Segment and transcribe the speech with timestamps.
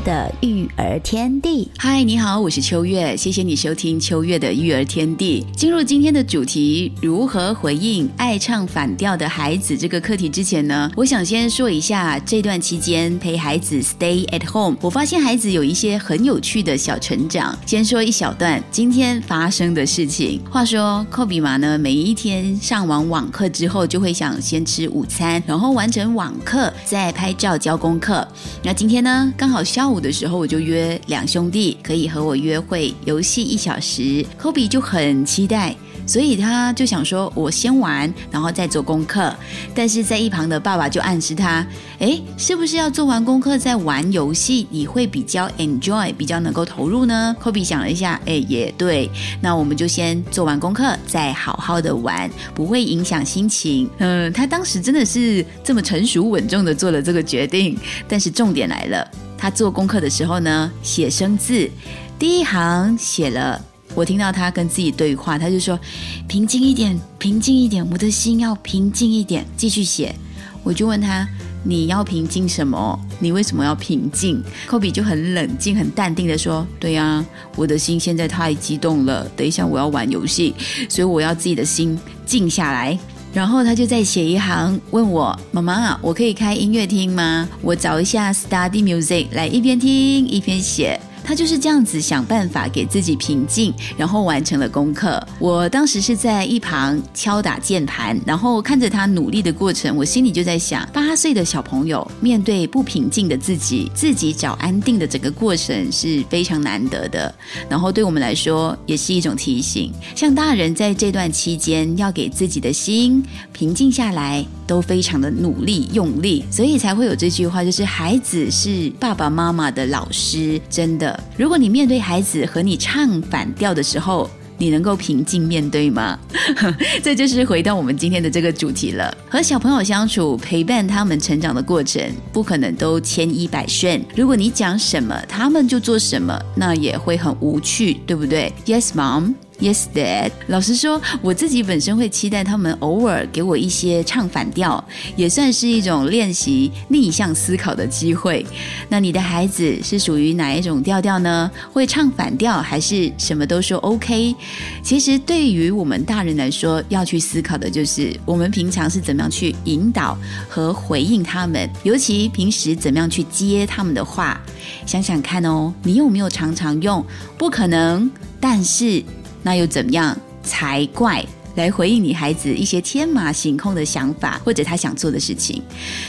[0.00, 5.44] 的育儿天地，嗨，你好，我是秋月，谢谢你收听秋月的育儿天地。
[5.56, 17.58] 进入今天的主题，如何回应爱唱反调的孩子这个课题之前呢，我想先说一下这段期间陪孩子 stay at home，我发现孩子有一些很有趣的小成长。
[17.66, 20.40] 先说一小段今天发生的事情。
[20.48, 28.26] 话说，科比玛呢，每一天上完网课之后，就会想先吃午餐，然后完成网课，再拍照交功课。
[28.62, 29.56] 那今天呢，刚好。
[29.56, 34.26] 好下午的时候，我就约两兄弟可以和我约会游戏一小时。
[34.36, 39.32] 科比就很期待，所以他就想说，我先玩，然后再做功课。
[39.76, 41.64] 但是在一旁的爸爸就暗示他，
[42.00, 47.36] 哎，是不是要做完功课再玩游戏，你会比较 enjoy，比较能够投入呢？
[47.38, 49.08] 科比想了一下，哎，也对，
[49.40, 53.88] 那我们就先做完功课，再好好的玩，不会影响心情。
[53.98, 57.78] 嗯，他当时真的是这么成熟稳重的做了这个决定。
[58.08, 59.08] 但是重点来了。
[59.38, 61.70] 他做功课的时候呢，写生字，
[62.18, 63.62] 第一行写了，
[63.94, 65.78] 我听到他跟自己对话，他就说
[66.26, 70.14] ：“平静一点，平静一点，我的心要平静一点。”继续写，
[70.62, 71.28] 我就问他
[71.62, 72.98] ：“你要平静什么？
[73.18, 77.24] 你为什么要平静？”科比就很冷静、很淡定的说：“对呀，
[77.56, 80.54] 我的心现在太激动了，等一下我要玩游戏，
[80.88, 82.98] 所以我要自己的心静下来。”
[83.36, 87.46] 然后他就再写一行，问我妈妈，我可以开音乐听吗？
[87.60, 90.98] 我找一下 study music 来一边听一边写。
[91.26, 95.20] 他就是这样子想办法给自己平静，然后完成了功课。
[95.40, 107.34] 我当时是在一旁敲打键盘，然后看着他努力的过程，我心里就在想：八岁的小朋友面对不平静的自己，自己找安定的整个过程是非常难得的。
[107.68, 113.20] 然后对我们来说也是一种提醒，像大人在这段期间要给自己的心
[113.52, 121.15] 平静下来，都非常的努力用力，所以才会有这句话，就是孩子是爸爸妈妈的老师，真的。
[121.36, 124.28] 如果你面对孩子和你唱反调的时候，
[124.58, 126.18] 你能够平静面对吗？
[127.04, 129.14] 这就是回到我们今天的这个主题了。
[129.28, 134.02] 和小朋友相处，陪伴他们成长的过程，不可能都千依百顺。
[134.16, 139.34] 如果你讲什么，他们就做什么，那也会很无趣，对不对？Yes, mom.
[139.58, 140.32] Yes, Dad。
[140.48, 144.82] 老实说，我自己本身会期待他们偶尔给我一些唱反调，
[145.16, 148.44] 也算是一种练习逆向思考的机会。
[148.90, 151.50] 那你的孩子是属于哪一种调调呢？
[151.72, 154.36] 会唱反调，还是什么都说 OK？
[154.82, 160.18] 其实对于我们大人来说，要去思考的就是我们平常是怎么样去引导
[160.50, 164.38] 和回应他们，尤其平时怎么样去接他们的话。
[164.84, 167.02] 想想看哦，你有没有常常用
[167.38, 169.02] “不可能”但是？
[169.46, 171.24] 那又怎样才怪？
[171.54, 175.62] 来回应你孩子一些天马行空的想法，或者他想做的事情，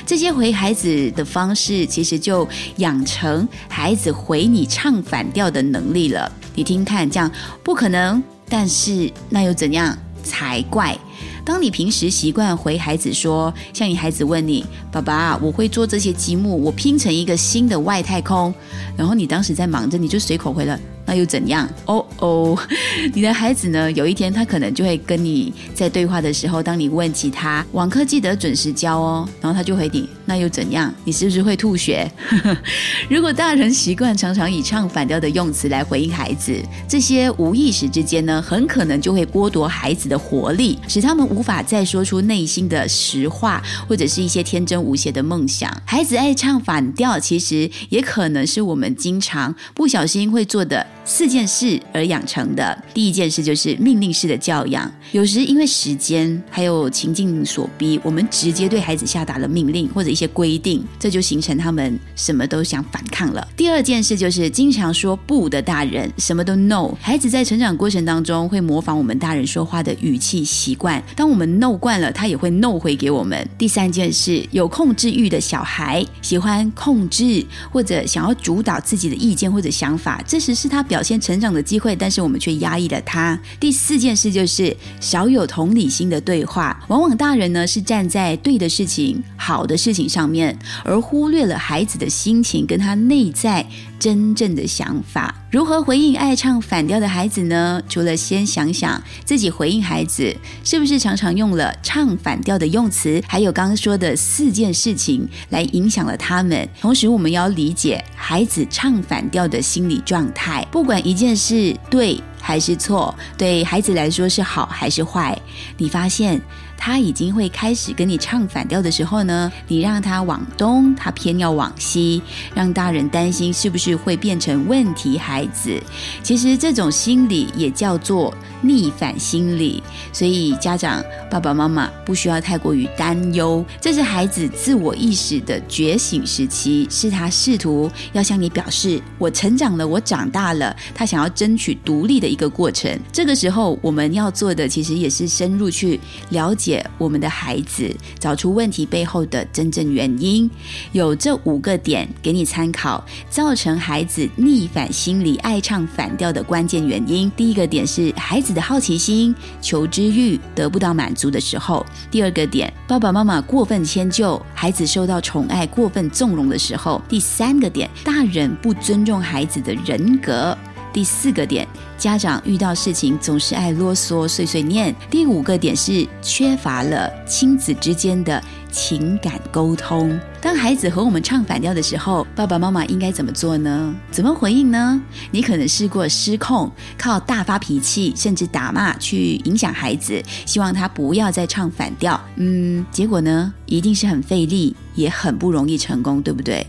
[0.08, 2.48] 这些回孩子的方式，其实就
[2.78, 6.30] 养成孩子回你唱反调的能力了。
[6.56, 7.32] 你听看，这样
[7.64, 10.98] 不可能，但是那又怎样才怪？
[11.46, 18.52] 当你平时习惯回孩子说，像你孩子问你：“爸爸，我会做这些积木，我拼成一个新的外太空。”
[18.98, 20.78] 然后你当时在忙着，你就随口回了。
[21.08, 21.68] 那又怎样？
[21.86, 22.60] 哦哦，
[23.16, 23.90] 你的孩子呢？
[23.94, 30.94] 有一天他可能就会跟你在对话的时候，当你问起他网课记得准时交哦，然后他就回你，那又怎样？
[31.06, 32.12] 你是不是会吐血？
[33.10, 45.72] 如果大人习惯常常以唱反调的用词来回应孩子，这些无意识之间呢，很可能就会剥夺孩子的活力，使他们无法再说出内心的实话，或者是一些天真无邪的梦想。
[45.86, 50.86] 孩子爱唱反调，其实也可能是我们经常不小心会做的。
[51.08, 54.92] 四件事而养成的第一件事就是命令式的教养。
[55.14, 63.48] 有时因为时间还有情境所逼，我们直接对孩子下达了命令或者一些规定，这就形成他们什么都想反抗了。
[63.56, 66.94] 第二件事就是经常说不的大人，什么都 no。
[67.00, 73.50] 孩子在成长过程当中会模仿我们大人说话的语气习惯，当我们 no 惯了，他也会 no 回给我们。
[73.58, 80.97] 第三件事，有控制欲的小孩喜欢控制或者想要主导自己的意见或者想法，这时是他表。
[80.98, 83.40] 表现成长的机会，但是我们却压抑了他。
[83.60, 93.64] 第四件事就是少有同理心的对话，往往大人呢是站在对的事情、好的事情上面，而忽略了孩子的心情跟他内在
[94.00, 95.36] 真正的想法。
[95.52, 97.80] 如何回应爱唱反调的孩子呢？
[97.88, 106.68] 除了先想想自己回应孩子是不是常常用了唱反调的用词，还有刚刚说的四件事情来影响了他们。
[106.82, 115.38] 同时，我们要理解孩子唱反调的心理状态，不不管一件事对还是错，对孩子来说是好还是坏，
[115.76, 116.42] 你发现。
[116.78, 122.22] 他已经会开始跟你唱反调的时候呢，你让他往东，他偏要往西，
[122.54, 125.78] 让大人担心是不是会变成问题孩子。
[126.22, 129.82] 其实这种心理也叫做逆反心理，
[130.14, 133.66] 所以家长爸爸妈妈不需要太过于担忧。
[133.82, 142.98] 这是孩子自我意识的觉醒时期，是他试图要向你表示我成长了，我长大了，他想要争取独立的一个过程。
[143.12, 146.67] 这个时候我们要做的，其实也是深入去了解。
[146.68, 150.50] 解我们的孩子找出问题背后的真正原因，
[150.92, 157.32] 有这五个点给你参考，造成孩子逆反心理、爱唱反调的关键原因。
[157.38, 170.54] 第一个点是孩子的好奇心、求知欲得不到满足的时候；第二个点，爸爸妈妈过分迁就，孩子受到宠爱过分纵容的时候；第三个点，大人不尊重孩子的人格；
[170.94, 171.68] 第四个点。
[171.98, 174.96] 家长遇到事情总是爱啰嗦、碎碎念。
[175.10, 178.42] 第五个点是缺乏了亲子之间的
[178.78, 180.20] 情感沟通。
[180.40, 183.96] 当孩子和我们唱反调的时候，爸爸妈妈应该怎么做呢？
[184.12, 185.02] 怎么回应呢？
[185.32, 192.22] 你可能试过失控，靠大发脾气甚至打骂去影响孩子，希望他不要再唱反调。
[192.36, 196.66] 嗯，结果呢，一定是很费力，也很不容易成功，对不对？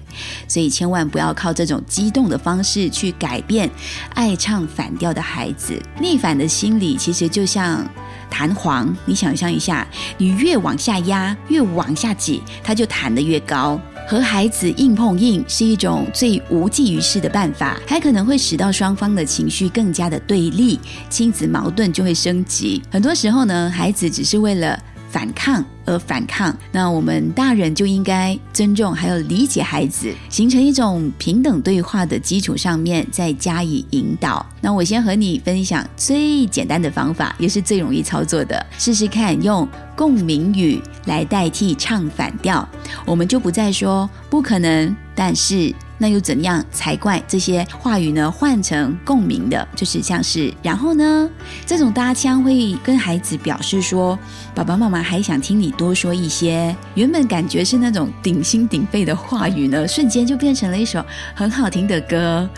[0.49, 3.70] 所以千万不要靠这种激动的方式去改变
[4.14, 5.08] 爱唱反调。
[5.08, 7.82] 的孩子逆反的心理，其实就像
[8.30, 8.94] 弹簧。
[9.04, 9.86] 你想象一下，
[10.16, 13.80] 你越往下压，越往下挤，它就弹得越高。
[14.06, 20.80] 和孩子硬碰硬是一种最无济于事的办法，还可能会使到双方的情绪更加的对立，
[21.10, 22.82] 亲子矛盾就会升级。
[22.90, 24.82] 很多时候呢，孩子只是为了。
[25.10, 34.44] 反抗而反抗，那我们大人就应该尊重还有理解孩子，形成一种平等对话的基础上面再加以引导。
[34.60, 39.66] 那我先和你分享最简单的方法，也是最容易操作的，试试看用
[39.96, 42.69] 共鸣语来代替唱反调，
[43.06, 45.75] 我们就不再说不可能，但是。
[45.98, 47.22] 那又怎样才怪？
[47.26, 51.28] 这些话语呢，换成共鸣的，就是像是然后呢，
[51.66, 54.18] 这种搭腔会跟孩子表示说，
[54.54, 56.74] 爸爸妈妈还想听你多说一些。
[56.94, 61.04] 原本感觉是那种顶心顶肺的话语呢，瞬间就变成了一首
[61.34, 62.48] 很好听的歌。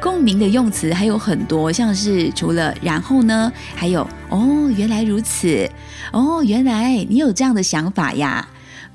[0.00, 5.70] 共鸣的用词还有很多，像是除了然后呢，还有哦，原来如此，
[6.12, 8.46] 哦，原来你有这样的想法呀，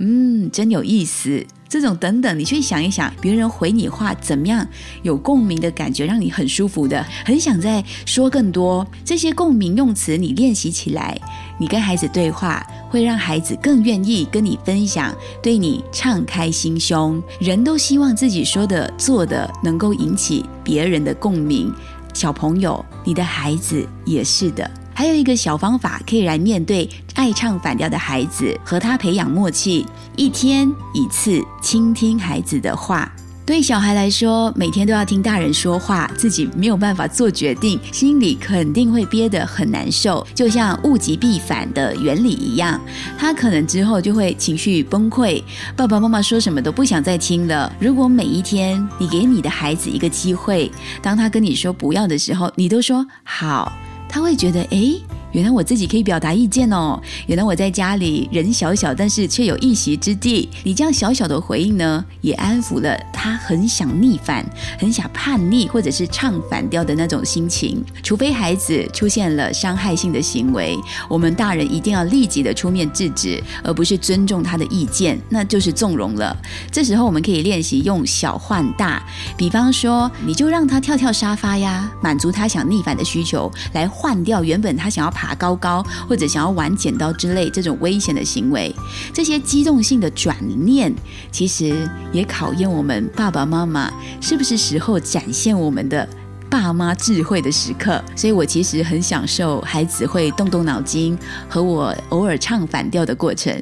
[0.03, 1.45] 嗯，真有意思。
[1.69, 4.67] 这种等等，你去想一想，别人回你话怎么样，
[5.03, 8.85] 有共鸣的感觉，让你很舒服的，很想再说更多。
[9.05, 11.17] 这些共鸣用词你练习起来，
[11.59, 17.21] 你跟孩子对话，会让孩子更愿意跟你分享，对你敞开心胸。
[17.39, 21.71] 人都希望自己说的、做的能够引起别人的共鸣。
[22.13, 24.69] 小朋友，你的孩子也是的。
[25.01, 29.83] 还有一个小方法，可以来面对爱唱反调的孩子，和他培养默契。
[30.15, 33.11] 一天一次倾听孩子的话。
[33.43, 40.23] 对小孩来说，每天都要听大人说话，自己没有办法做决定，心里肯定会憋得很难受。
[40.35, 42.79] 就像物极必反的原理一样，
[43.17, 45.41] 他可能之后就会情绪崩溃，
[45.75, 47.75] 爸爸妈妈说什么都不想再听了。
[47.79, 53.73] 如果每一天你给你的孩子一个机会，当他跟你说不要的时候，你都说好。
[54.11, 55.20] 他会觉得，哎。
[55.31, 56.99] 原来我自己可以表达意见哦！
[57.27, 60.49] 原来我在家里人小小，但是却有一席之地。
[60.63, 64.45] 你这样小小的回应呢，也安抚了他很想逆反、
[64.77, 67.81] 很想叛逆或者是唱反调的那种心情。
[68.03, 76.35] 除非孩子出现了伤害性的行为，我们大人一定要立即的出面制止，而不是尊重他的意见，那就是纵容了。
[76.71, 79.01] 这时候我们可以练习用小换大，
[79.37, 85.20] 比方说，你就让他跳跳沙发呀，满足他想逆反的需求，来换掉原本他想要。
[85.21, 88.73] 爬高高，或者想要玩剪刀之类这种危险的行为，
[89.13, 90.35] 这些机动性的转
[90.65, 90.91] 念，
[91.31, 96.09] 其实也考验我们爸爸妈妈是不是时候展现我们的
[96.51, 98.03] 爸妈智慧的时刻。
[98.15, 101.17] 所以我其实很享受孩子会动动脑筋
[101.47, 103.59] 和我偶尔唱反调的过程。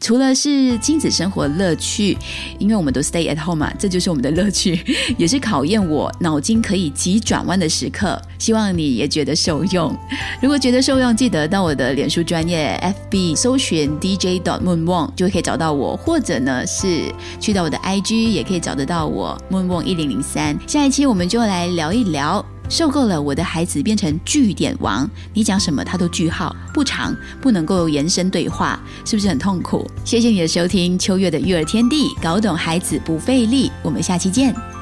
[0.00, 2.18] 除了是亲子生活乐趣，
[2.58, 4.78] 因为我们都 stay at home 嘛，这就是我们的乐趣，
[5.16, 8.20] 也是考验我脑筋可以急转弯的时刻。
[8.38, 9.96] 希望你也觉得受用。
[10.42, 12.78] 如果觉得受用，记得到我的脸书专业
[13.10, 20.58] FB 搜寻 DJ dot moon wong 就可以找到我，或者呢是去到我的 IG 也可以找得到我 moon wong 一零零三。
[20.66, 22.44] 下一期我们就来聊一聊好。
[22.70, 29.86] 受够了，我的孩子变成句点王，你讲什么他都句号，不长，不能够延伸对话，是不是很痛苦？
[30.02, 34.73] 谢谢你的收听，秋月的育儿天地，搞懂孩子不费力，我们下期见。